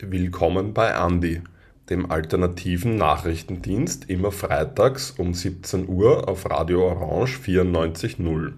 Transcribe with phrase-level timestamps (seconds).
[0.00, 1.42] Willkommen bei Andi,
[1.90, 8.54] dem alternativen Nachrichtendienst, immer freitags um 17 Uhr auf Radio Orange 94.0.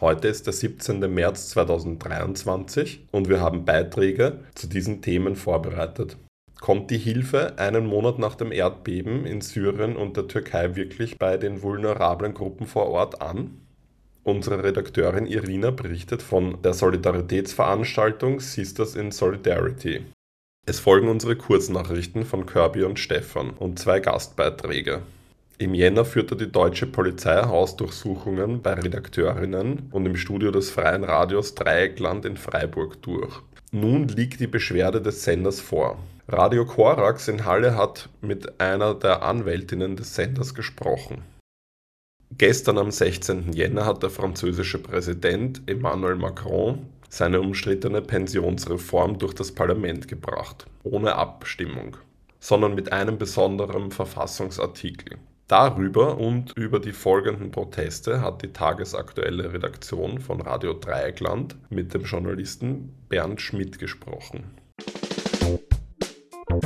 [0.00, 1.12] Heute ist der 17.
[1.12, 6.16] März 2023 und wir haben Beiträge zu diesen Themen vorbereitet.
[6.66, 11.36] Kommt die Hilfe einen Monat nach dem Erdbeben in Syrien und der Türkei wirklich bei
[11.36, 13.60] den vulnerablen Gruppen vor Ort an?
[14.24, 20.06] Unsere Redakteurin Irina berichtet von der Solidaritätsveranstaltung Sisters in Solidarity.
[20.66, 25.02] Es folgen unsere Kurznachrichten von Kirby und Stefan und zwei Gastbeiträge.
[25.58, 31.54] Im Jänner führte die deutsche Polizei Hausdurchsuchungen bei Redakteurinnen und im Studio des Freien Radios
[31.54, 33.40] Dreieckland in Freiburg durch.
[33.70, 35.96] Nun liegt die Beschwerde des Senders vor.
[36.28, 41.22] Radio Korax in Halle hat mit einer der Anwältinnen des Senders gesprochen.
[42.36, 43.52] Gestern am 16.
[43.52, 51.14] Jänner hat der französische Präsident Emmanuel Macron seine umstrittene Pensionsreform durch das Parlament gebracht, ohne
[51.14, 51.96] Abstimmung,
[52.40, 55.18] sondern mit einem besonderen Verfassungsartikel.
[55.46, 62.02] Darüber und über die folgenden Proteste hat die tagesaktuelle Redaktion von Radio Dreieckland mit dem
[62.02, 64.42] Journalisten Bernd Schmidt gesprochen.
[66.56, 66.62] Einen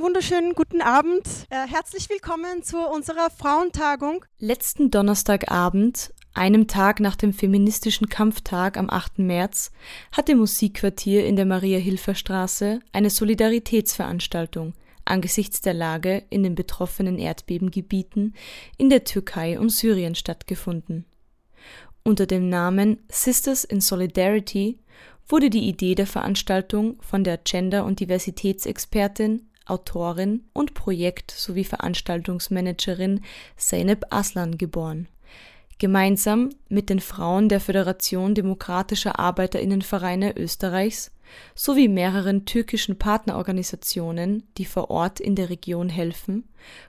[0.00, 1.26] wunderschönen guten Abend.
[1.50, 4.24] Äh, herzlich willkommen zu unserer Frauentagung.
[4.38, 9.18] Letzten Donnerstagabend einem Tag nach dem feministischen Kampftag am 8.
[9.18, 9.72] März
[10.12, 14.74] hat im Musikquartier in der Maria-Hilfer-Straße eine Solidaritätsveranstaltung
[15.04, 18.34] angesichts der Lage in den betroffenen Erdbebengebieten
[18.76, 21.04] in der Türkei und Syrien stattgefunden.
[22.02, 24.78] Unter dem Namen Sisters in Solidarity
[25.26, 33.22] wurde die Idee der Veranstaltung von der Gender- und Diversitätsexpertin, Autorin und Projekt- sowie Veranstaltungsmanagerin
[33.56, 35.08] Zeynep Aslan geboren
[35.78, 41.10] gemeinsam mit den Frauen der Föderation demokratischer Arbeiterinnenvereine Österreichs
[41.54, 46.48] sowie mehreren türkischen Partnerorganisationen, die vor Ort in der Region helfen,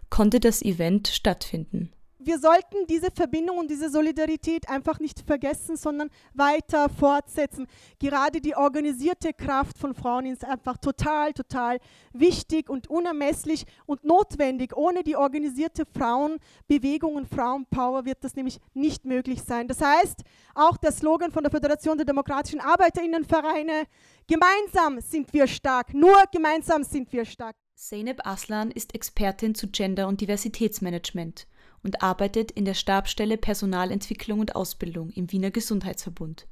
[0.09, 1.91] konnte das Event stattfinden
[2.25, 7.67] wir sollten diese Verbindung und diese Solidarität einfach nicht vergessen, sondern weiter fortsetzen.
[7.99, 11.79] Gerade die organisierte Kraft von Frauen ist einfach total, total
[12.13, 14.75] wichtig und unermesslich und notwendig.
[14.75, 19.67] Ohne die organisierte Frauenbewegung und Frauenpower wird das nämlich nicht möglich sein.
[19.67, 20.23] Das heißt,
[20.55, 23.83] auch der Slogan von der Föderation der demokratischen Arbeiterinnenvereine,
[24.27, 27.55] gemeinsam sind wir stark, nur gemeinsam sind wir stark.
[27.75, 31.45] Zeynep Aslan ist Expertin zu Gender- und Diversitätsmanagement
[31.85, 36.47] und arbeitet in der Stabstelle Personalentwicklung und Ausbildung im Wiener Gesundheitsverbund.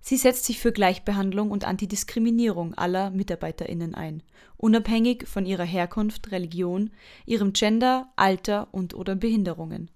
[0.00, 4.22] Sie setzt sich für Gleichbehandlung und Antidiskriminierung aller Mitarbeiterinnen ein,
[4.56, 6.90] unabhängig von ihrer Herkunft, Religion,
[7.26, 9.90] ihrem Gender, Alter und oder Behinderungen.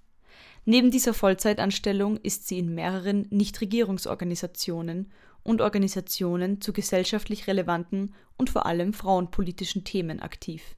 [0.67, 5.11] Neben dieser Vollzeitanstellung ist sie in mehreren Nichtregierungsorganisationen
[5.43, 10.77] und Organisationen zu gesellschaftlich relevanten und vor allem frauenpolitischen Themen aktiv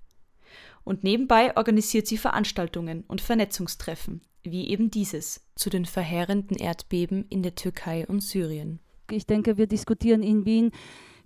[0.89, 7.43] und nebenbei organisiert sie Veranstaltungen und Vernetzungstreffen, wie eben dieses, zu den verheerenden Erdbeben in
[7.43, 8.81] der Türkei und Syrien.
[9.11, 10.73] Ich denke, wir diskutieren in Wien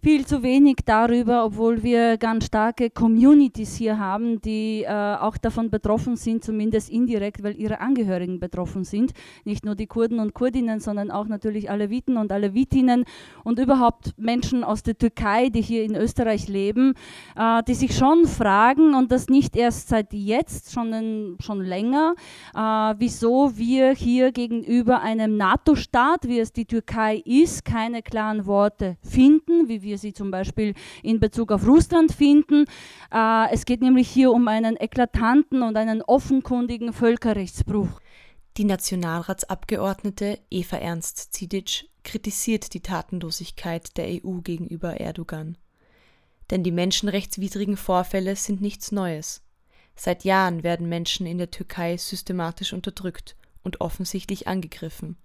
[0.03, 5.71] viel zu wenig darüber, obwohl wir ganz starke Communities hier haben, die äh, auch davon
[5.71, 9.13] betroffen sind, zumindest indirekt, weil ihre Angehörigen betroffen sind.
[9.45, 13.05] Nicht nur die Kurden und Kurdinnen, sondern auch natürlich Aleviten und Alevitinnen
[13.45, 16.95] und überhaupt Menschen aus der Türkei, die hier in Österreich leben,
[17.37, 22.17] äh, die sich schon fragen und das nicht erst seit jetzt, schon, schon länger,
[22.57, 22.59] äh,
[22.99, 29.69] wieso wir hier gegenüber einem NATO-Staat, wie es die Türkei ist, keine klaren Worte finden,
[29.69, 32.65] wie wir wir sie zum Beispiel in Bezug auf Russland finden.
[33.13, 38.01] Äh, es geht nämlich hier um einen eklatanten und einen offenkundigen Völkerrechtsbruch.
[38.57, 45.59] Die Nationalratsabgeordnete Eva Ernst Zidic kritisiert die Tatenlosigkeit der EU gegenüber Erdogan.
[46.51, 49.43] Denn die menschenrechtswidrigen Vorfälle sind nichts Neues.
[49.95, 55.19] Seit Jahren werden Menschen in der Türkei systematisch unterdrückt und offensichtlich angegriffen.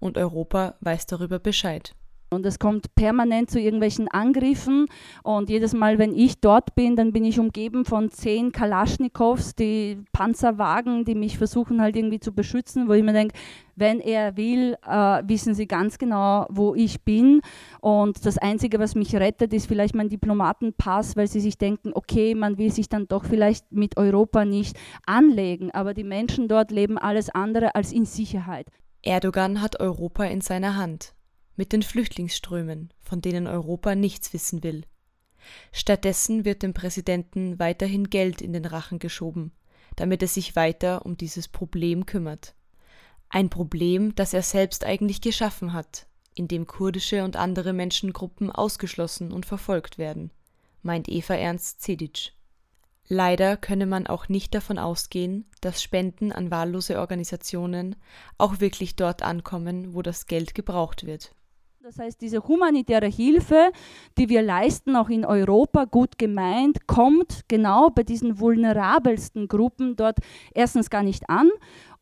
[0.00, 1.94] Und Europa weiß darüber Bescheid.
[2.30, 4.86] Und es kommt permanent zu irgendwelchen Angriffen.
[5.22, 10.02] Und jedes Mal, wenn ich dort bin, dann bin ich umgeben von zehn Kalaschnikows, die
[10.12, 13.34] Panzerwagen, die mich versuchen halt irgendwie zu beschützen, wo ich mir denke,
[13.76, 17.40] wenn er will, äh, wissen sie ganz genau, wo ich bin.
[17.80, 22.34] Und das Einzige, was mich rettet, ist vielleicht mein Diplomatenpass, weil sie sich denken, okay,
[22.34, 24.76] man will sich dann doch vielleicht mit Europa nicht
[25.06, 25.70] anlegen.
[25.70, 28.66] Aber die Menschen dort leben alles andere als in Sicherheit.
[29.02, 31.14] Erdogan hat Europa in seiner Hand.
[31.58, 34.84] Mit den Flüchtlingsströmen, von denen Europa nichts wissen will.
[35.72, 39.52] Stattdessen wird dem Präsidenten weiterhin Geld in den Rachen geschoben,
[39.96, 42.54] damit er sich weiter um dieses Problem kümmert.
[43.28, 49.32] Ein Problem, das er selbst eigentlich geschaffen hat, in dem kurdische und andere Menschengruppen ausgeschlossen
[49.32, 50.30] und verfolgt werden,
[50.82, 52.34] meint Eva Ernst Zedic.
[53.08, 57.96] Leider könne man auch nicht davon ausgehen, dass Spenden an wahllose Organisationen
[58.36, 61.34] auch wirklich dort ankommen, wo das Geld gebraucht wird.
[61.88, 63.72] Das heißt, diese humanitäre Hilfe,
[64.18, 70.18] die wir leisten, auch in Europa, gut gemeint, kommt genau bei diesen vulnerabelsten Gruppen dort
[70.52, 71.48] erstens gar nicht an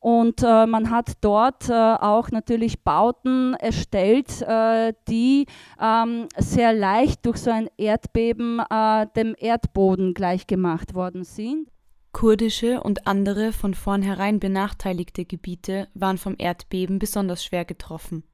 [0.01, 5.47] und äh, man hat dort äh, auch natürlich Bauten erstellt, äh, die
[5.81, 11.69] ähm, sehr leicht durch so ein Erdbeben äh, dem Erdboden gleichgemacht worden sind.
[12.11, 18.25] Kurdische und andere von vornherein benachteiligte Gebiete waren vom Erdbeben besonders schwer getroffen.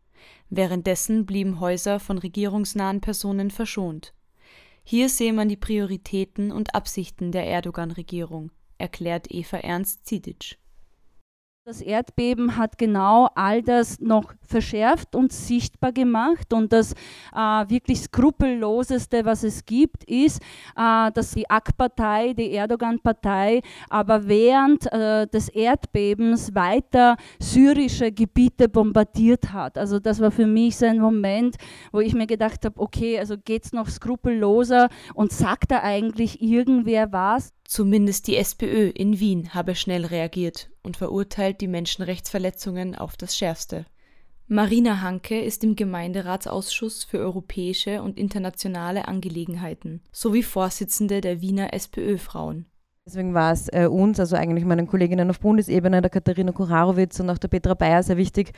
[0.51, 4.15] Währenddessen blieben Häuser von regierungsnahen Personen verschont.
[4.85, 10.59] Hier sehe man die Prioritäten und Absichten der Erdogan-Regierung, erklärt Eva Ernst Zidic.
[11.65, 16.53] Das Erdbeben hat genau all das noch verschärft und sichtbar gemacht.
[16.53, 16.93] Und das
[17.33, 20.43] äh, wirklich skrupelloseste, was es gibt, ist,
[20.77, 29.53] äh, dass die AK-Partei, die Erdogan-Partei, aber während äh, des Erdbebens weiter syrische Gebiete bombardiert
[29.53, 29.79] hat.
[29.79, 31.55] Also das war für mich so ein Moment,
[31.93, 36.43] wo ich mir gedacht habe, okay, also geht es noch skrupelloser und sagt da eigentlich
[36.43, 37.53] irgendwer was?
[37.73, 43.87] Zumindest die SPÖ in Wien habe schnell reagiert und verurteilt die Menschenrechtsverletzungen auf das Schärfste.
[44.47, 52.67] Marina Hanke ist im Gemeinderatsausschuss für europäische und internationale Angelegenheiten sowie Vorsitzende der Wiener SPÖ-Frauen.
[53.07, 57.31] Deswegen war es äh, uns, also eigentlich meinen Kolleginnen auf Bundesebene, der Katharina Kurarowitz und
[57.31, 58.53] auch der Petra Bayer, sehr wichtig,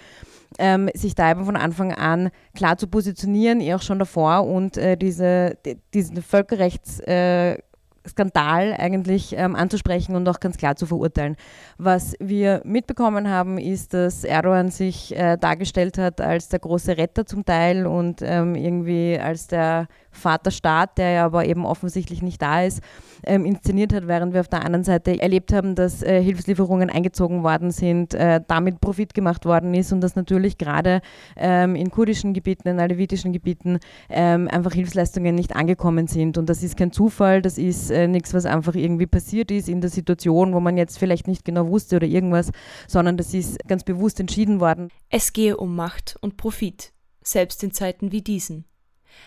[0.59, 4.77] ähm, sich da eben von Anfang an klar zu positionieren, eh auch schon davor und
[4.77, 7.59] äh, diese, die, diesen Völkerrechts- äh,
[8.07, 11.37] Skandal eigentlich ähm, anzusprechen und auch ganz klar zu verurteilen.
[11.79, 17.27] Was wir mitbekommen haben, ist, dass Erdogan sich äh, dargestellt hat als der große Retter
[17.27, 22.63] zum Teil und ähm, irgendwie als der Vaterstaat, der ja aber eben offensichtlich nicht da
[22.63, 22.81] ist,
[23.25, 27.43] ähm, inszeniert hat, während wir auf der anderen Seite erlebt haben, dass äh, Hilfslieferungen eingezogen
[27.43, 31.01] worden sind, äh, damit Profit gemacht worden ist und dass natürlich gerade
[31.37, 33.79] ähm, in kurdischen Gebieten, in alevitischen Gebieten
[34.09, 36.39] ähm, einfach Hilfsleistungen nicht angekommen sind.
[36.39, 39.81] Und das ist kein Zufall, das ist äh, nichts, was einfach irgendwie passiert ist in
[39.81, 42.51] der Situation, wo man jetzt vielleicht nicht genau wusste oder irgendwas,
[42.87, 44.89] sondern das ist ganz bewusst entschieden worden.
[45.11, 48.65] Es gehe um Macht und Profit, selbst in Zeiten wie diesen.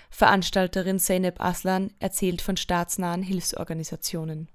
[0.09, 4.49] Veranstalterin Zeynep Aslan erzählt von staatsnahen Hilfsorganisationen.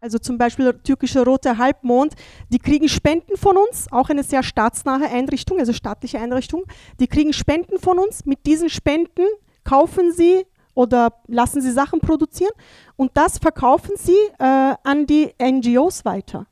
[0.00, 2.14] Also zum Beispiel der türkische Rote Halbmond,
[2.50, 6.64] die kriegen Spenden von uns, auch eine sehr staatsnahe Einrichtung, also staatliche Einrichtung.
[7.00, 8.26] Die kriegen Spenden von uns.
[8.26, 9.26] Mit diesen Spenden
[9.64, 12.52] kaufen sie oder lassen sie Sachen produzieren
[12.96, 16.46] und das verkaufen sie äh, an die NGOs weiter.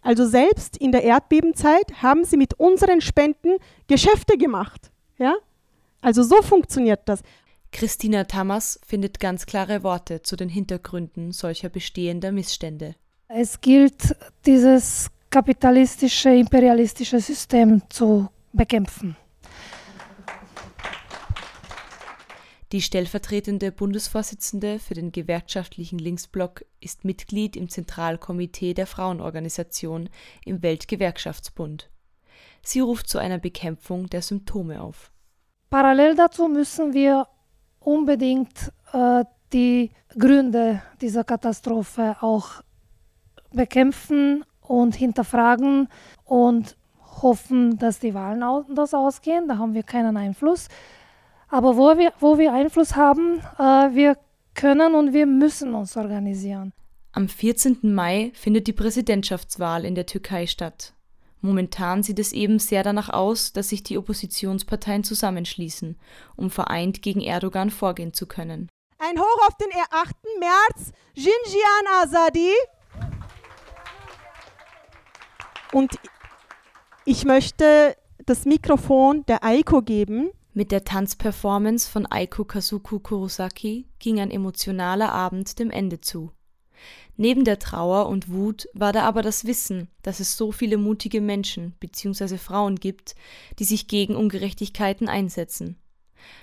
[0.00, 4.90] Also selbst in der Erdbebenzeit haben sie mit unseren Spenden Geschäfte gemacht.
[5.18, 5.36] Ja?
[6.00, 7.22] Also so funktioniert das.
[7.72, 12.94] Christina Tamas findet ganz klare Worte zu den Hintergründen solcher bestehender Missstände.
[13.28, 14.14] Es gilt,
[14.46, 19.16] dieses kapitalistische, imperialistische System zu bekämpfen.
[22.72, 30.08] Die stellvertretende Bundesvorsitzende für den gewerkschaftlichen Linksblock ist Mitglied im Zentralkomitee der Frauenorganisation
[30.44, 31.90] im Weltgewerkschaftsbund.
[32.62, 35.10] Sie ruft zu einer Bekämpfung der Symptome auf.
[35.68, 37.26] Parallel dazu müssen wir
[37.84, 42.62] unbedingt äh, die Gründe dieser Katastrophe auch
[43.52, 45.88] bekämpfen und hinterfragen
[46.24, 46.76] und
[47.22, 49.48] hoffen, dass die Wahlen anders ausgehen.
[49.48, 50.68] Da haben wir keinen Einfluss.
[51.48, 54.16] Aber wo wir, wo wir Einfluss haben, äh, wir
[54.54, 56.72] können und wir müssen uns organisieren.
[57.12, 57.78] Am 14.
[57.82, 60.94] Mai findet die Präsidentschaftswahl in der Türkei statt.
[61.42, 65.98] Momentan sieht es eben sehr danach aus, dass sich die Oppositionsparteien zusammenschließen,
[66.36, 68.68] um vereint gegen Erdogan vorgehen zu können.
[68.98, 70.14] Ein Hoch auf den 8.
[70.38, 72.52] März, Jinjian Azadi.
[75.72, 75.98] Und
[77.04, 80.30] ich möchte das Mikrofon der Aiko geben.
[80.54, 86.30] Mit der Tanzperformance von Aiko Kazuku Kurosaki ging ein emotionaler Abend dem Ende zu.
[87.16, 91.20] Neben der Trauer und Wut war da aber das Wissen, dass es so viele mutige
[91.20, 92.38] Menschen bzw.
[92.38, 93.14] Frauen gibt,
[93.58, 95.76] die sich gegen Ungerechtigkeiten einsetzen.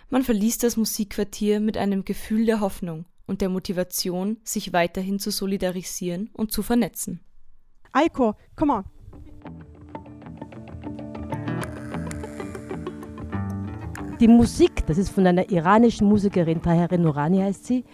[0.10, 5.32] Man verließ das Musikquartier mit einem Gefühl der Hoffnung und der Motivation, sich weiterhin zu
[5.32, 7.22] solidarisieren und zu vernetzen.
[7.92, 8.84] Aiko, come on.
[14.20, 17.86] die Musik, das ist von einer iranischen Musikerin, Tahir Nourani heißt sie.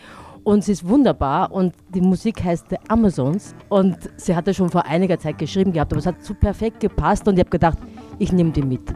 [0.46, 3.56] Und sie ist wunderbar und die Musik heißt The Amazons.
[3.68, 7.28] Und sie hatte schon vor einiger Zeit geschrieben gehabt, aber es hat so perfekt gepasst
[7.28, 7.80] und ich habe gedacht,
[8.20, 8.94] ich nehme die mit.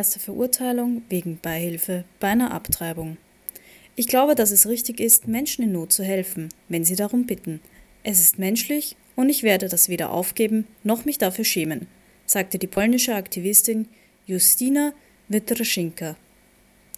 [0.00, 3.18] Erste Verurteilung wegen Beihilfe bei einer Abtreibung.
[3.96, 7.60] Ich glaube, dass es richtig ist, Menschen in Not zu helfen, wenn sie darum bitten.
[8.02, 11.86] Es ist menschlich und ich werde das weder aufgeben noch mich dafür schämen,
[12.24, 13.88] sagte die polnische Aktivistin
[14.24, 14.94] Justina
[15.28, 16.16] Wytraszynka.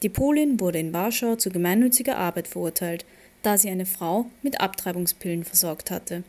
[0.05, 3.05] Die Polin wurde in Warschau zu gemeinnütziger Arbeit verurteilt,
[3.43, 6.23] da sie eine Frau mit Abtreibungspillen versorgt hatte.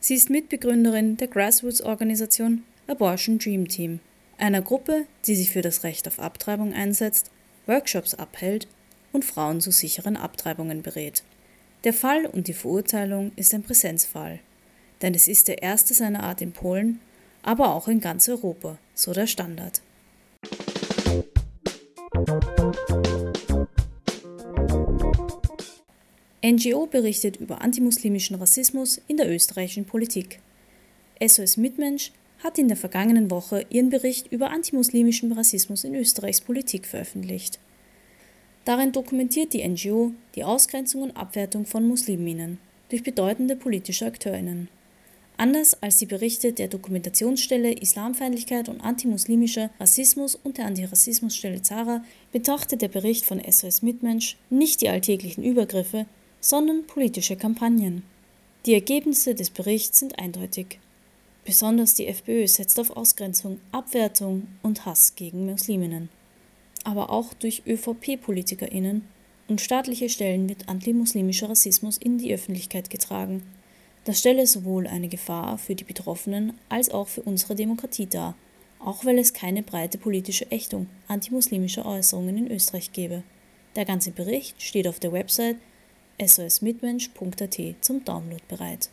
[0.00, 4.00] Sie ist Mitbegründerin der Grassroots-Organisation Abortion Dream Team
[4.38, 7.30] einer Gruppe, die sich für das Recht auf Abtreibung einsetzt,
[7.66, 8.68] Workshops abhält
[9.12, 11.22] und Frauen zu sicheren Abtreibungen berät.
[11.84, 14.40] Der Fall und die Verurteilung ist ein Präsenzfall,
[15.02, 17.00] denn es ist der erste seiner Art in Polen,
[17.42, 19.82] aber auch in ganz Europa, so der Standard.
[26.44, 30.40] NGO berichtet über antimuslimischen Rassismus in der österreichischen Politik.
[31.22, 32.12] SOS Mitmensch
[32.44, 37.58] hat in der vergangenen Woche ihren Bericht über antimuslimischen Rassismus in Österreichs Politik veröffentlicht.
[38.64, 42.58] Darin dokumentiert die NGO die Ausgrenzung und Abwertung von Musliminnen
[42.90, 44.68] durch bedeutende politische AkteurInnen.
[45.36, 52.82] Anders als die Berichte der Dokumentationsstelle Islamfeindlichkeit und antimuslimischer Rassismus und der Antirassismusstelle Zara betrachtet
[52.82, 56.06] der Bericht von SOS Mitmensch nicht die alltäglichen Übergriffe,
[56.40, 58.04] sondern politische Kampagnen.
[58.66, 60.78] Die Ergebnisse des Berichts sind eindeutig.
[61.44, 66.08] Besonders die FPÖ setzt auf Ausgrenzung, Abwertung und Hass gegen Musliminnen.
[66.84, 69.02] Aber auch durch ÖVP-PolitikerInnen
[69.48, 73.42] und staatliche Stellen wird antimuslimischer Rassismus in die Öffentlichkeit getragen.
[74.04, 78.34] Das stelle sowohl eine Gefahr für die Betroffenen als auch für unsere Demokratie dar,
[78.78, 83.22] auch weil es keine breite politische Ächtung antimuslimischer Äußerungen in Österreich gäbe.
[83.76, 85.56] Der ganze Bericht steht auf der Website
[86.22, 88.88] sosmitmensch.at zum Download bereit.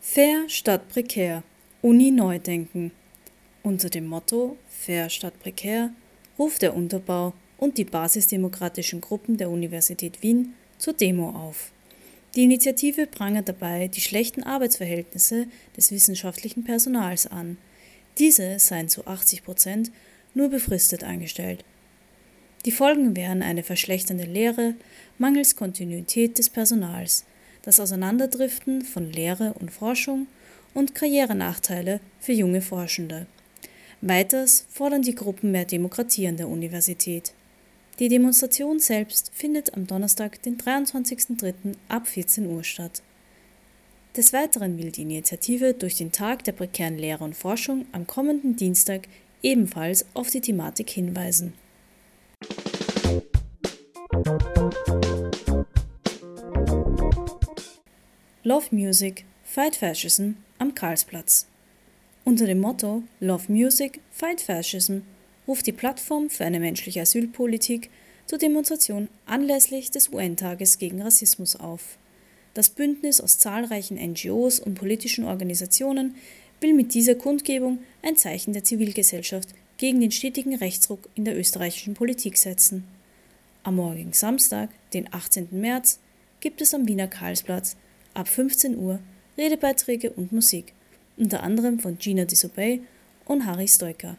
[0.00, 1.42] Fair statt prekär.
[1.82, 2.92] Uni neu denken.
[3.62, 5.90] Unter dem Motto Fair statt prekär
[6.38, 11.72] ruft der Unterbau und die basisdemokratischen Gruppen der Universität Wien zur Demo auf.
[12.34, 17.58] Die Initiative prangert dabei die schlechten Arbeitsverhältnisse des wissenschaftlichen Personals an.
[18.18, 19.92] Diese seien zu 80 Prozent
[20.32, 21.64] nur befristet eingestellt.
[22.64, 24.74] Die Folgen wären eine verschlechternde Lehre,
[25.18, 27.24] mangels Kontinuität des Personals,
[27.62, 30.26] das Auseinanderdriften von Lehre und Forschung
[30.74, 33.26] und Karrierenachteile für junge Forschende.
[34.00, 37.32] Weiters fordern die Gruppen mehr Demokratie an der Universität.
[37.98, 41.76] Die Demonstration selbst findet am Donnerstag, den 23.03.
[41.88, 43.02] ab 14 Uhr statt.
[44.16, 48.56] Des Weiteren will die Initiative durch den Tag der prekären Lehre und Forschung am kommenden
[48.56, 49.08] Dienstag
[49.42, 51.54] ebenfalls auf die Thematik hinweisen.
[58.46, 61.46] Love Music, Fight Fascism am Karlsplatz.
[62.26, 64.98] Unter dem Motto Love Music, Fight Fascism
[65.48, 67.88] ruft die Plattform für eine menschliche Asylpolitik
[68.26, 71.96] zur Demonstration anlässlich des UN-Tages gegen Rassismus auf.
[72.52, 76.14] Das Bündnis aus zahlreichen NGOs und politischen Organisationen
[76.60, 81.94] will mit dieser Kundgebung ein Zeichen der Zivilgesellschaft gegen den stetigen Rechtsruck in der österreichischen
[81.94, 82.84] Politik setzen.
[83.62, 85.48] Am morgigen Samstag, den 18.
[85.50, 85.98] März,
[86.40, 87.78] gibt es am Wiener Karlsplatz
[88.14, 89.00] ab 15 Uhr
[89.36, 90.72] Redebeiträge und Musik,
[91.16, 92.82] unter anderem von Gina Disobey
[93.24, 94.16] und Harry Stoiker.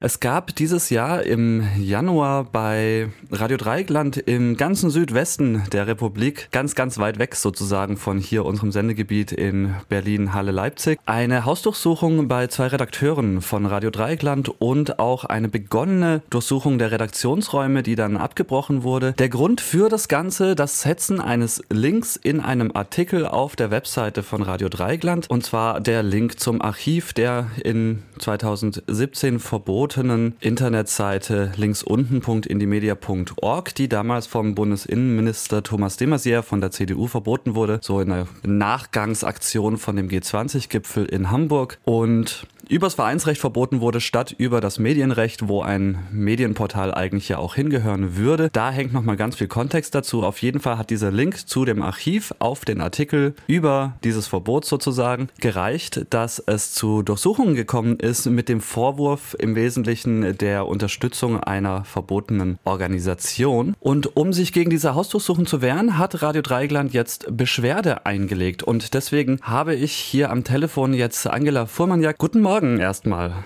[0.00, 6.76] Es gab dieses Jahr im Januar bei Radio Dreieckland im ganzen Südwesten der Republik, ganz,
[6.76, 12.46] ganz weit weg sozusagen von hier unserem Sendegebiet in Berlin, Halle, Leipzig, eine Hausdurchsuchung bei
[12.46, 18.84] zwei Redakteuren von Radio Dreieckland und auch eine begonnene Durchsuchung der Redaktionsräume, die dann abgebrochen
[18.84, 19.14] wurde.
[19.14, 24.22] Der Grund für das Ganze, das Setzen eines Links in einem Artikel auf der Webseite
[24.22, 31.52] von Radio Dreieckland und zwar der Link zum Archiv, der in 2017 verboten verbotenen Internetseite
[31.56, 38.12] linksunten.indimedia.org, die damals vom Bundesinnenminister Thomas de Maizière von der CDU verboten wurde, so in
[38.12, 41.78] einer Nachgangsaktion von dem G20-Gipfel in Hamburg.
[41.84, 47.54] Und übers Vereinsrecht verboten wurde, statt über das Medienrecht, wo ein Medienportal eigentlich ja auch
[47.54, 48.50] hingehören würde.
[48.52, 50.22] Da hängt nochmal ganz viel Kontext dazu.
[50.22, 54.64] Auf jeden Fall hat dieser Link zu dem Archiv auf den Artikel über dieses Verbot
[54.64, 61.40] sozusagen gereicht, dass es zu Durchsuchungen gekommen ist mit dem Vorwurf im Wesentlichen der Unterstützung
[61.40, 63.74] einer verbotenen Organisation.
[63.80, 68.62] Und um sich gegen diese Hausdurchsuchung zu wehren, hat Radio Dreigland jetzt Beschwerde eingelegt.
[68.62, 72.18] Und deswegen habe ich hier am Telefon jetzt Angela Fuhrmann-Jack.
[72.18, 72.57] Guten Morgen.
[72.58, 73.44] Morgen erstmal.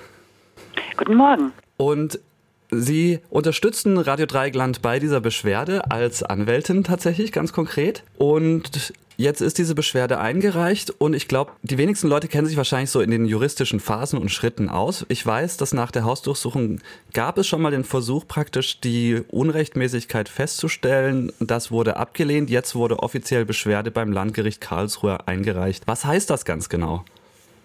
[0.97, 1.52] Guten Morgen.
[1.76, 2.19] Und
[2.71, 8.04] Sie unterstützen Radio Dreigland bei dieser Beschwerde als Anwältin tatsächlich ganz konkret.
[8.16, 12.88] Und jetzt ist diese Beschwerde eingereicht und ich glaube, die wenigsten Leute kennen sich wahrscheinlich
[12.88, 15.04] so in den juristischen Phasen und Schritten aus.
[15.11, 16.81] Ich weiß, dass nach der Hausdurchsuchung
[17.12, 21.33] gab es schon mal den Versuch, praktisch die Unrechtmäßigkeit festzustellen.
[21.38, 22.49] Das wurde abgelehnt.
[22.49, 25.83] Jetzt wurde offiziell Beschwerde beim Landgericht Karlsruhe eingereicht.
[25.87, 27.04] Was heißt das ganz genau?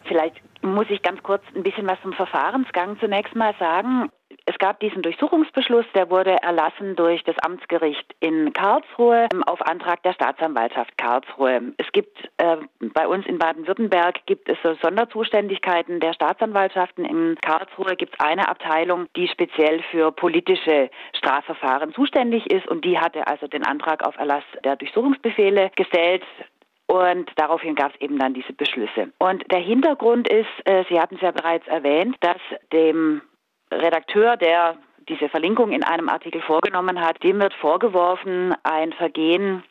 [0.03, 4.09] Vielleicht muss ich ganz kurz ein bisschen was zum Verfahrensgang zunächst mal sagen.
[4.45, 10.13] Es gab diesen Durchsuchungsbeschluss, der wurde erlassen durch das Amtsgericht in Karlsruhe auf Antrag der
[10.13, 11.73] Staatsanwaltschaft Karlsruhe.
[11.77, 12.57] Es gibt äh,
[12.93, 17.03] bei uns in Baden-Württemberg gibt es so Sonderzuständigkeiten der Staatsanwaltschaften.
[17.03, 22.99] In Karlsruhe gibt es eine Abteilung, die speziell für politische Strafverfahren zuständig ist und die
[22.99, 26.23] hatte also den Antrag auf Erlass der Durchsuchungsbefehle gestellt.
[26.87, 29.11] Und daraufhin gab es eben dann diese Beschlüsse.
[29.19, 32.39] Und der Hintergrund ist, äh, Sie hatten es ja bereits erwähnt, dass
[32.71, 33.21] dem
[33.71, 34.77] Redakteur, der
[35.09, 39.63] diese Verlinkung in einem Artikel vorgenommen hat, dem wird vorgeworfen, ein Vergehen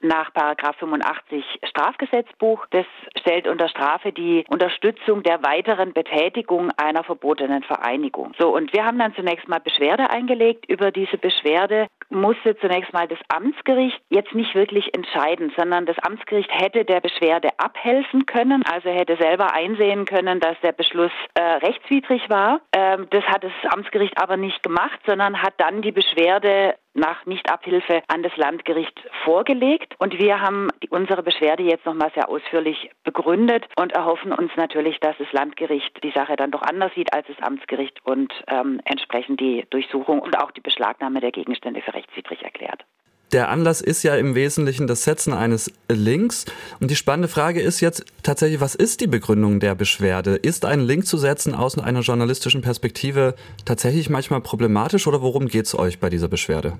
[0.00, 0.30] nach
[0.78, 2.66] 85 Strafgesetzbuch.
[2.70, 2.86] Das
[3.18, 8.32] stellt unter Strafe die Unterstützung der weiteren Betätigung einer verbotenen Vereinigung.
[8.38, 10.66] So, und wir haben dann zunächst mal Beschwerde eingelegt.
[10.68, 16.50] Über diese Beschwerde musste zunächst mal das Amtsgericht jetzt nicht wirklich entscheiden, sondern das Amtsgericht
[16.52, 22.28] hätte der Beschwerde abhelfen können, also hätte selber einsehen können, dass der Beschluss äh, rechtswidrig
[22.28, 22.60] war.
[22.72, 28.02] Ähm, das hat das Amtsgericht aber nicht gemacht, sondern hat dann die Beschwerde nach Nichtabhilfe
[28.06, 29.94] an das Landgericht vorgelegt.
[29.98, 35.16] Und wir haben unsere Beschwerde jetzt nochmal sehr ausführlich begründet und erhoffen uns natürlich, dass
[35.18, 39.66] das Landgericht die Sache dann doch anders sieht als das Amtsgericht und ähm, entsprechend die
[39.70, 42.84] Durchsuchung und auch die Beschlagnahme der Gegenstände für rechtswidrig erklärt.
[43.32, 46.46] Der Anlass ist ja im Wesentlichen das Setzen eines Links.
[46.80, 50.34] Und die spannende Frage ist jetzt tatsächlich, was ist die Begründung der Beschwerde?
[50.34, 55.66] Ist ein Link zu setzen aus einer journalistischen Perspektive tatsächlich manchmal problematisch oder worum geht
[55.66, 56.78] es euch bei dieser Beschwerde?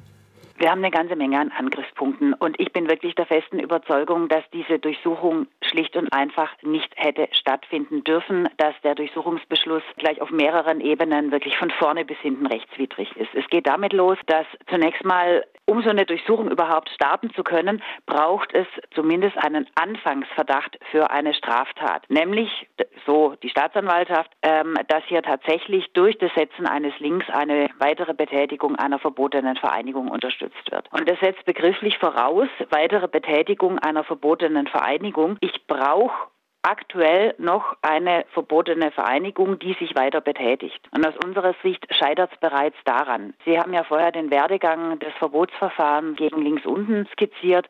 [0.60, 4.44] Wir haben eine ganze Menge an Angriffspunkten und ich bin wirklich der festen Überzeugung, dass
[4.52, 10.82] diese Durchsuchung schlicht und einfach nicht hätte stattfinden dürfen, dass der Durchsuchungsbeschluss gleich auf mehreren
[10.82, 13.34] Ebenen wirklich von vorne bis hinten rechtswidrig ist.
[13.34, 17.80] Es geht damit los, dass zunächst mal um so eine Durchsuchung überhaupt starten zu können,
[18.04, 22.10] braucht es zumindest einen Anfangsverdacht für eine Straftat.
[22.10, 22.66] Nämlich,
[23.06, 28.74] so die Staatsanwaltschaft, ähm, dass hier tatsächlich durch das Setzen eines Links eine weitere Betätigung
[28.76, 30.88] einer verbotenen Vereinigung unterstützt wird.
[30.92, 35.36] Und das setzt begrifflich voraus, weitere Betätigung einer verbotenen Vereinigung.
[35.40, 36.30] Ich brauche
[36.62, 40.80] aktuell noch eine verbotene Vereinigung, die sich weiter betätigt.
[40.94, 43.34] Und aus unserer Sicht scheitert es bereits daran.
[43.44, 47.66] Sie haben ja vorher den Werdegang des Verbotsverfahrens gegen links unten skizziert.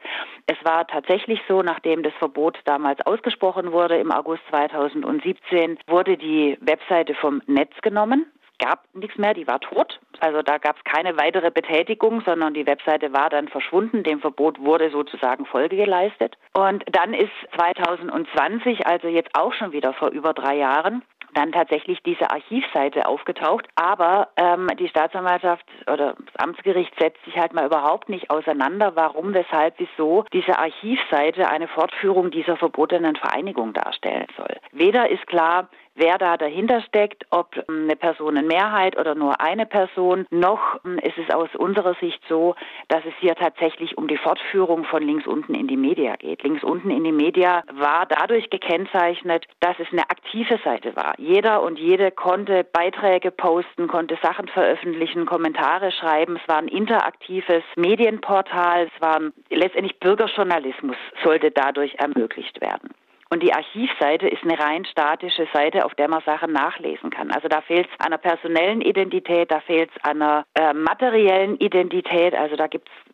[0.46, 6.58] Es war tatsächlich so, nachdem das Verbot damals ausgesprochen wurde im August 2017, wurde die
[6.60, 8.26] Webseite vom Netz genommen
[8.60, 10.00] gab nichts mehr, die war tot.
[10.20, 14.04] Also da gab es keine weitere Betätigung, sondern die Webseite war dann verschwunden.
[14.04, 16.36] Dem Verbot wurde sozusagen Folge geleistet.
[16.52, 21.02] Und dann ist 2020, also jetzt auch schon wieder vor über drei Jahren,
[21.34, 23.66] dann tatsächlich diese Archivseite aufgetaucht.
[23.74, 29.34] Aber ähm, die Staatsanwaltschaft oder das Amtsgericht setzt sich halt mal überhaupt nicht auseinander, warum,
[29.34, 34.56] weshalb, wieso diese Archivseite eine Fortführung dieser verbotenen Vereinigung darstellen soll.
[34.72, 35.68] Weder ist klar,
[36.00, 40.26] wer da dahinter steckt, ob ähm, eine Personenmehrheit oder nur eine Person.
[40.30, 42.56] Noch ähm, ist es aus unserer Sicht so,
[42.88, 46.42] dass es hier tatsächlich um die Fortführung von links unten in die Media geht.
[46.42, 51.14] Links unten in die Media war dadurch gekennzeichnet, dass es eine aktive Seite war.
[51.18, 56.36] Jeder und jede konnte Beiträge posten, konnte Sachen veröffentlichen, Kommentare schreiben.
[56.42, 58.88] Es war ein interaktives Medienportal.
[58.94, 62.90] Es war letztendlich Bürgerjournalismus sollte dadurch ermöglicht werden.
[63.32, 67.30] Und die Archivseite ist eine rein statische Seite, auf der man Sachen nachlesen kann.
[67.30, 71.56] Also da fehlt es an einer personellen Identität, da fehlt es an einer äh, materiellen
[71.58, 72.34] Identität.
[72.34, 73.10] Also da gibt es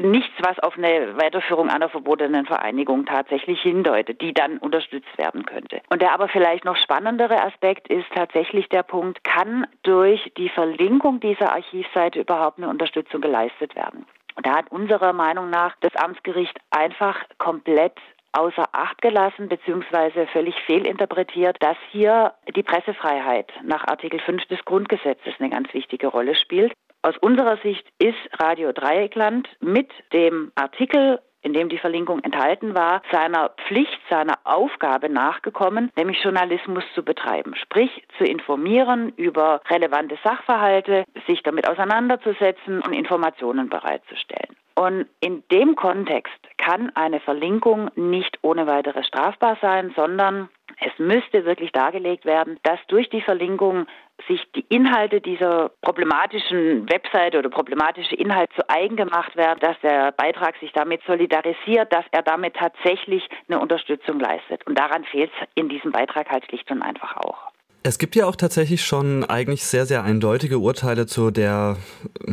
[0.00, 5.80] nichts, was auf eine Weiterführung einer verbotenen Vereinigung tatsächlich hindeutet, die dann unterstützt werden könnte.
[5.90, 11.18] Und der aber vielleicht noch spannendere Aspekt ist tatsächlich der Punkt, kann durch die Verlinkung
[11.18, 14.06] dieser Archivseite überhaupt eine Unterstützung geleistet werden?
[14.36, 17.98] Und da hat unserer Meinung nach das Amtsgericht einfach komplett
[18.36, 20.26] außer Acht gelassen bzw.
[20.26, 26.34] völlig fehlinterpretiert, dass hier die Pressefreiheit nach Artikel 5 des Grundgesetzes eine ganz wichtige Rolle
[26.34, 26.72] spielt.
[27.02, 33.02] Aus unserer Sicht ist Radio Dreieckland mit dem Artikel in dem die Verlinkung enthalten war,
[33.12, 41.04] seiner Pflicht, seiner Aufgabe nachgekommen, nämlich Journalismus zu betreiben, sprich zu informieren über relevante Sachverhalte,
[41.28, 44.56] sich damit auseinanderzusetzen und Informationen bereitzustellen.
[44.76, 51.46] Und in dem Kontext kann eine Verlinkung nicht ohne weiteres strafbar sein, sondern es müsste
[51.46, 53.86] wirklich dargelegt werden, dass durch die Verlinkung
[54.28, 60.12] sich die Inhalte dieser problematischen Webseite oder problematische Inhalt zu eigen gemacht werden, dass der
[60.12, 64.66] Beitrag sich damit solidarisiert, dass er damit tatsächlich eine Unterstützung leistet.
[64.66, 67.55] Und daran fehlt es in diesem Beitrag halt schlicht und einfach auch.
[67.82, 71.76] Es gibt ja auch tatsächlich schon eigentlich sehr, sehr eindeutige Urteile zu der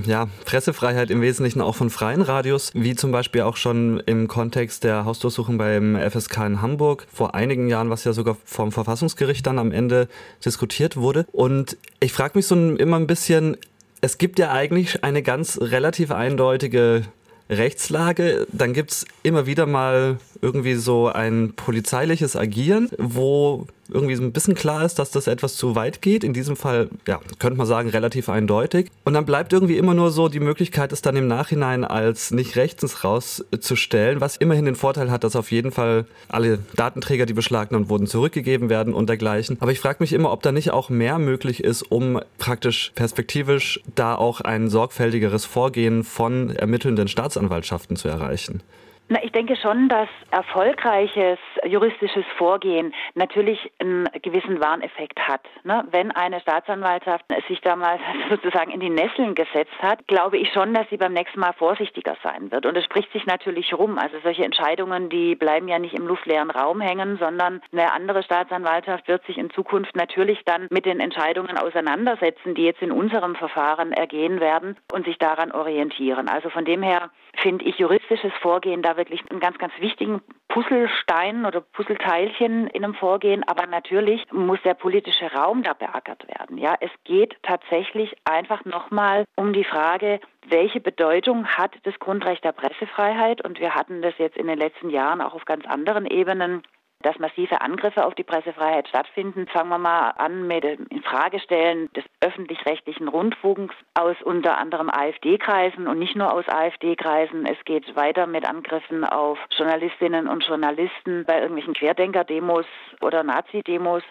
[0.05, 4.83] ja, Pressefreiheit im Wesentlichen auch von freien Radios, wie zum Beispiel auch schon im Kontext
[4.83, 9.59] der Hausdurchsuchung beim FSK in Hamburg vor einigen Jahren, was ja sogar vom Verfassungsgericht dann
[9.59, 10.07] am Ende
[10.43, 11.27] diskutiert wurde.
[11.31, 13.57] Und ich frage mich so immer ein bisschen,
[14.01, 17.03] es gibt ja eigentlich eine ganz relativ eindeutige
[17.49, 18.47] Rechtslage.
[18.51, 24.31] Dann gibt es immer wieder mal irgendwie so ein polizeiliches Agieren, wo irgendwie so ein
[24.31, 26.23] bisschen klar ist, dass das etwas zu weit geht.
[26.23, 28.89] In diesem Fall, ja, könnte man sagen, relativ eindeutig.
[29.03, 32.55] Und dann bleibt irgendwie immer nur so die Möglichkeit, es dann im Nachhinein als nicht
[32.55, 37.89] rechtens rauszustellen, was immerhin den Vorteil hat, dass auf jeden Fall alle Datenträger, die beschlagnahmt
[37.89, 39.57] wurden, zurückgegeben werden und dergleichen.
[39.59, 43.81] Aber ich frage mich immer, ob da nicht auch mehr möglich ist, um praktisch perspektivisch
[43.95, 48.61] da auch ein sorgfältigeres Vorgehen von ermittelnden Staatsanwaltschaften zu erreichen.
[49.09, 55.41] Na, ich denke schon, dass erfolgreiches juristisches Vorgehen natürlich einen gewissen Warneffekt hat.
[55.65, 55.85] Ne?
[55.91, 60.73] Wenn eine Staatsanwaltschaft sich da mal sozusagen in die Nesseln gesetzt hat, glaube ich schon,
[60.73, 62.65] dass sie beim nächsten Mal vorsichtiger sein wird.
[62.65, 63.97] Und es spricht sich natürlich rum.
[63.97, 69.09] Also solche Entscheidungen, die bleiben ja nicht im luftleeren Raum hängen, sondern eine andere Staatsanwaltschaft
[69.09, 73.91] wird sich in Zukunft natürlich dann mit den Entscheidungen auseinandersetzen, die jetzt in unserem Verfahren
[73.91, 76.29] ergehen werden und sich daran orientieren.
[76.29, 81.45] Also von dem her finde ich juristisches Vorgehen da wirklich einen ganz, ganz wichtigen Puzzlestein
[81.45, 83.43] oder Puzzleteilchen in einem Vorgehen.
[83.43, 86.57] Aber natürlich muss der politische Raum da beackert werden.
[86.57, 92.51] Ja, es geht tatsächlich einfach nochmal um die Frage, welche Bedeutung hat das Grundrecht der
[92.51, 93.43] Pressefreiheit?
[93.43, 96.63] Und wir hatten das jetzt in den letzten Jahren auch auf ganz anderen Ebenen
[97.03, 99.47] dass massive Angriffe auf die Pressefreiheit stattfinden.
[99.47, 105.99] Fangen wir mal an mit dem Infragestellen des öffentlich-rechtlichen Rundfunks aus unter anderem AfD-Kreisen und
[105.99, 107.45] nicht nur aus AfD-Kreisen.
[107.45, 112.65] Es geht weiter mit Angriffen auf Journalistinnen und Journalisten bei irgendwelchen Querdenker-Demos
[113.01, 114.03] oder Nazi-Demos.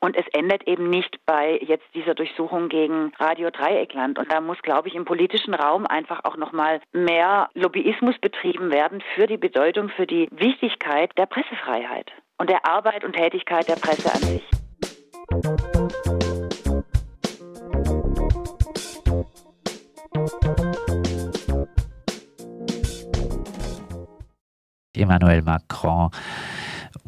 [0.00, 4.18] Und es endet eben nicht bei jetzt dieser Durchsuchung gegen Radio Dreieckland.
[4.18, 9.02] Und da muss, glaube ich, im politischen Raum einfach auch nochmal mehr Lobbyismus betrieben werden
[9.14, 14.12] für die Bedeutung, für die Wichtigkeit der Pressefreiheit und der Arbeit und Tätigkeit der Presse
[14.12, 14.42] an sich.
[24.94, 26.10] Emmanuel Macron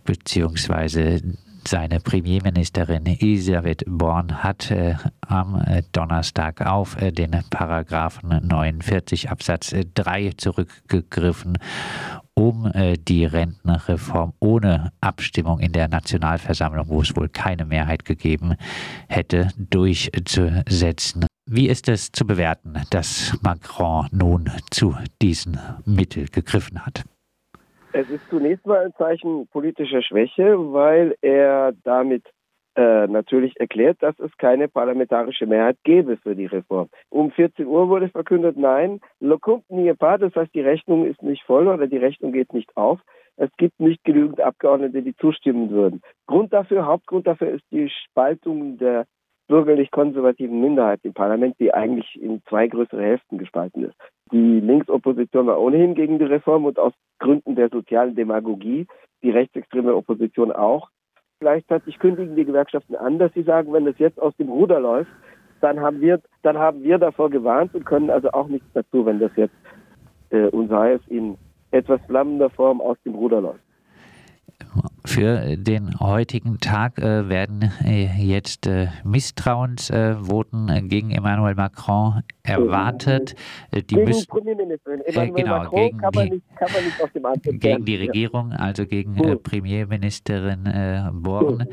[0.05, 1.21] beziehungsweise
[1.66, 9.75] seine Premierministerin Elisabeth Born hat äh, am äh, Donnerstag auf äh, den Paragraphen 49 Absatz
[9.95, 11.59] 3 zurückgegriffen,
[12.40, 18.55] um äh, die Rentenreform ohne Abstimmung in der Nationalversammlung, wo es wohl keine Mehrheit gegeben
[19.11, 21.26] hätte, durchzusetzen.
[21.46, 27.05] Wie ist es zu bewerten, dass Macron nun zu diesem Mittel gegriffen hat?
[27.92, 32.24] Es ist zunächst mal ein Zeichen politischer Schwäche, weil er damit
[32.81, 36.88] äh, natürlich erklärt, dass es keine parlamentarische Mehrheit gäbe für die Reform.
[37.11, 41.69] Um 14 Uhr wurde verkündet, nein, n'y pas, das heißt, die Rechnung ist nicht voll
[41.69, 43.01] oder die Rechnung geht nicht auf.
[43.37, 46.03] es gibt nicht genügend Abgeordnete, die zustimmen würden.
[46.27, 49.07] Grund dafür, Hauptgrund dafür ist die Spaltung der
[49.49, 53.97] bürgerlich-konservativen Minderheit im Parlament, die eigentlich in zwei größere Hälften gespalten ist.
[54.31, 58.87] Die Linksopposition war ohnehin gegen die Reform und aus Gründen der sozialen Demagogie,
[59.23, 60.88] die rechtsextreme Opposition auch.
[61.40, 65.11] Gleichzeitig kündigen die Gewerkschaften an, dass sie sagen, wenn es jetzt aus dem Ruder läuft,
[65.62, 69.18] dann haben wir, dann haben wir davor gewarnt und können also auch nichts dazu, wenn
[69.18, 69.55] das jetzt
[70.31, 71.38] äh, und sei es in
[71.70, 73.69] etwas flammender Form aus dem Ruder läuft.
[75.05, 83.35] Für den heutigen Tag äh, werden äh, jetzt äh, Misstrauensvoten äh, gegen Emmanuel Macron erwartet.
[83.70, 85.01] Äh, die gegen Premierministerin.
[85.01, 87.42] Äh, Emmanuel genau, Macron gegen kann, man die, nicht, kann man nicht aus dem Amt
[87.42, 90.68] Gegen die Regierung, also gegen Premierministerin
[91.14, 91.66] Born.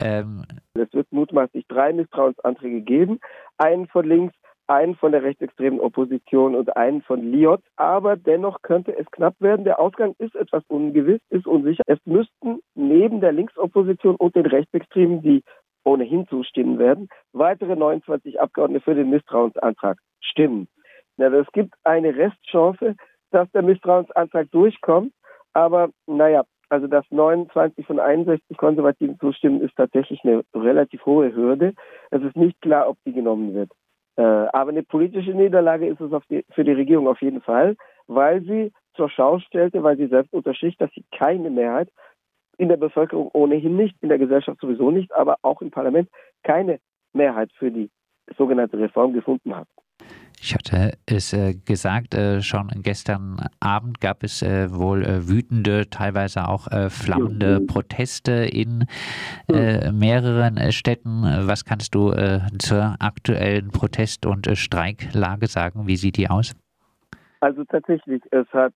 [0.00, 0.44] Ähm,
[0.74, 3.18] es wird mutmaßlich drei Misstrauensanträge geben.
[3.58, 4.34] Einen von links,
[4.68, 7.62] einen von der rechtsextremen Opposition und einen von Liot.
[7.76, 9.64] Aber dennoch könnte es knapp werden.
[9.64, 11.82] Der Ausgang ist etwas ungewiss, ist unsicher.
[11.86, 15.42] Es müssten neben der Linksopposition und den Rechtsextremen, die
[15.84, 20.68] ohnehin zustimmen werden, weitere 29 Abgeordnete für den Misstrauensantrag stimmen.
[21.16, 22.96] Ja, es gibt eine Restchance,
[23.30, 25.12] dass der Misstrauensantrag durchkommt.
[25.52, 31.72] Aber naja, also dass 29 von 61 Konservativen zustimmen, ist tatsächlich eine relativ hohe Hürde.
[32.10, 33.70] Es ist nicht klar, ob die genommen wird.
[34.16, 37.76] Äh, aber eine politische Niederlage ist es die, für die Regierung auf jeden Fall,
[38.06, 41.90] weil sie zur Schau stellte, weil sie selbst unterstrich, dass sie keine Mehrheit
[42.58, 46.08] in der Bevölkerung ohnehin nicht, in der Gesellschaft sowieso nicht, aber auch im Parlament
[46.42, 46.80] keine
[47.12, 47.90] Mehrheit für die
[48.38, 49.68] sogenannte Reform gefunden hat.
[50.40, 55.88] Ich hatte es äh, gesagt, äh, schon gestern Abend gab es äh, wohl äh, wütende,
[55.88, 58.86] teilweise auch äh, flammende Proteste in
[59.48, 61.22] äh, mehreren Städten.
[61.22, 62.12] Was kannst du
[62.58, 65.86] zur aktuellen Protest- und Streiklage sagen?
[65.86, 66.54] Wie sieht die aus?
[67.40, 68.72] Also tatsächlich, es hat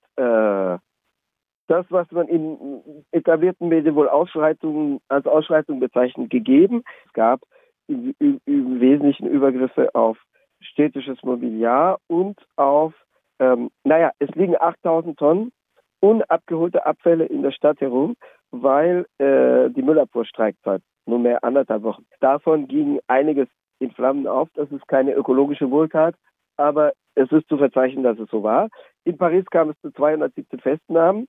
[1.71, 6.83] das, was man in etablierten Medien wohl Ausschreitungen als Ausschreitung bezeichnet, gegeben.
[7.07, 7.41] Es gab
[7.87, 10.19] im, im Wesentlichen Übergriffe auf
[10.63, 12.95] städtisches Mobiliar und auf,
[13.39, 15.53] ähm, naja, es liegen 8000 Tonnen
[16.01, 18.17] unabgeholte Abfälle in der Stadt herum,
[18.51, 22.07] weil äh, die Müllabfuhr streikt seit nunmehr anderthalb Wochen.
[22.21, 24.49] Davon ging einiges in Flammen auf.
[24.55, 26.15] Das ist keine ökologische Wohltat,
[26.57, 28.69] aber es ist zu verzeichnen, dass es so war.
[29.05, 31.27] In Paris kam es zu 217 Festnahmen.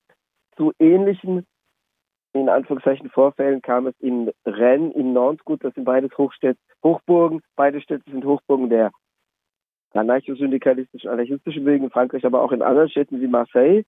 [0.57, 1.45] Zu ähnlichen,
[2.33, 5.43] in Anführungszeichen, Vorfällen kam es in Rennes, in Nantes.
[5.45, 7.41] Gut, das sind beides Hochstädte, Hochburgen.
[7.55, 8.91] Beide Städte sind Hochburgen der
[9.99, 13.83] anarcho-syndikalistischen, anarchistischen Bewegung in Frankreich, aber auch in anderen Städten wie Marseille,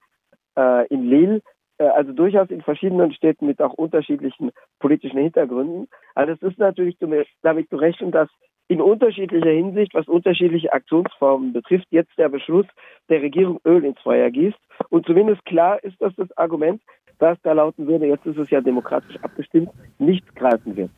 [0.58, 1.42] äh, in Lille,
[1.78, 5.88] äh, also durchaus in verschiedenen Städten mit auch unterschiedlichen politischen Hintergründen.
[6.16, 6.98] Also es ist natürlich
[7.42, 8.30] damit zu rechnen, dass
[8.68, 12.66] in unterschiedlicher Hinsicht, was unterschiedliche Aktionsformen betrifft, jetzt der Beschluss
[13.10, 14.58] der Regierung Öl ins Feuer gießt.
[14.90, 16.82] Und zumindest klar ist, dass das Argument,
[17.20, 20.92] das da lauten würde, jetzt ist es ja demokratisch abgestimmt, nicht greifen wird.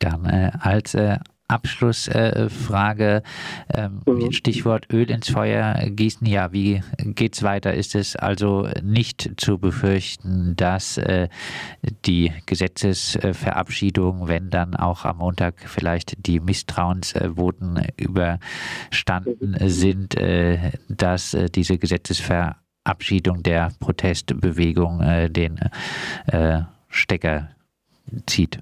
[0.00, 3.22] Dann äh, als äh, Abschlussfrage,
[3.68, 4.32] äh, ähm, mhm.
[4.32, 6.26] Stichwort Öl ins Feuer gießen.
[6.26, 7.74] Ja, wie geht's weiter?
[7.74, 11.28] Ist es also nicht zu befürchten, dass äh,
[12.06, 21.50] die Gesetzesverabschiedung, wenn dann auch am Montag vielleicht die Misstrauensvoten überstanden sind, äh, dass äh,
[21.50, 25.60] diese Gesetzesverabschiedung der Protestbewegung den
[26.88, 27.50] Stecker
[28.26, 28.58] zieht?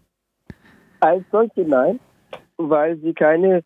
[1.00, 1.98] Als solche nein
[2.68, 3.62] weil sie keine,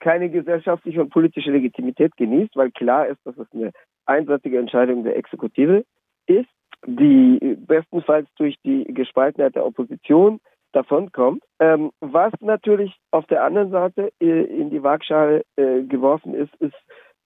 [0.00, 3.72] keine gesellschaftliche und politische Legitimität genießt, weil klar ist, dass es eine
[4.06, 5.84] einseitige Entscheidung der Exekutive
[6.26, 6.48] ist,
[6.86, 10.40] die bestenfalls durch die Gespaltenheit der Opposition
[10.72, 11.42] davonkommt.
[11.58, 16.74] Ähm, was natürlich auf der anderen Seite äh, in die Waagschale äh, geworfen ist, ist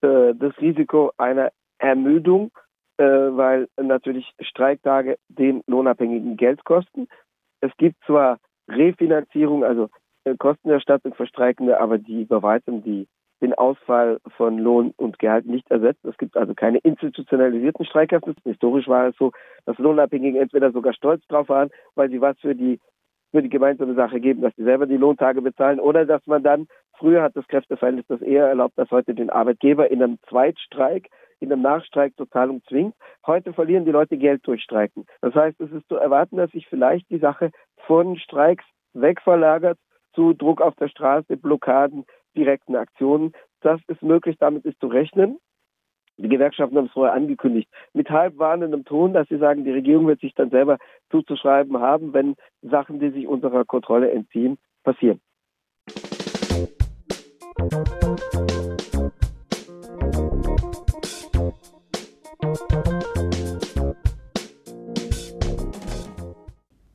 [0.03, 2.53] äh, das Risiko einer Ermüdung,
[2.99, 7.09] äh, weil natürlich Streiktage den Lohnabhängigen Geld kosten.
[7.61, 9.89] Es gibt zwar Refinanzierung, also
[10.39, 13.07] Kostenerstattung für Streikende, aber die bei weitem die,
[13.41, 16.05] den Ausfall von Lohn und Gehalt nicht ersetzt.
[16.05, 18.35] Es gibt also keine institutionalisierten Streikhaften.
[18.45, 19.33] Historisch war es so,
[19.65, 22.79] dass Lohnabhängige entweder sogar stolz drauf waren, weil sie was für die
[23.33, 26.67] für die gemeinsame Sache geben, dass sie selber die Lohntage bezahlen oder dass man dann,
[26.99, 31.53] früher hat das Kräfteverhältnis das eher erlaubt, dass heute den Arbeitgeber in einem Zweitstreik, in
[31.53, 32.95] einem Nachstreik zur Zahlung zwingt.
[33.25, 35.07] Heute verlieren die Leute Geld durch Streiken.
[35.21, 37.51] Das heißt, es ist zu erwarten, dass sich vielleicht die Sache
[37.87, 39.79] von Streiks wegverlagert
[40.15, 42.05] zu Druck auf der Straße, Blockaden,
[42.37, 43.33] direkten Aktionen.
[43.61, 45.39] Das ist möglich, damit ist zu rechnen.
[46.17, 50.07] Die Gewerkschaften haben es vorher angekündigt, mit halb warnendem Ton, dass sie sagen, die Regierung
[50.07, 50.77] wird sich dann selber
[51.11, 55.21] zuzuschreiben haben, wenn Sachen, die sich unserer Kontrolle entziehen, passieren.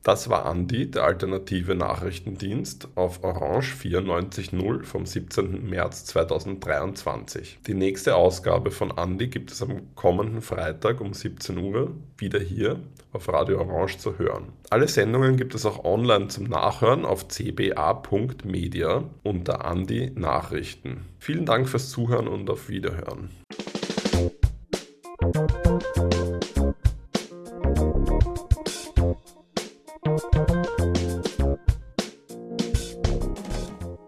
[0.06, 5.68] Das war Andi, der alternative Nachrichtendienst auf Orange 94.0 vom 17.
[5.68, 7.58] März 2023.
[7.66, 12.78] Die nächste Ausgabe von Andi gibt es am kommenden Freitag um 17 Uhr wieder hier
[13.12, 14.52] auf Radio Orange zu hören.
[14.70, 21.06] Alle Sendungen gibt es auch online zum Nachhören auf cba.media unter Andi Nachrichten.
[21.18, 23.30] Vielen Dank fürs Zuhören und auf Wiederhören.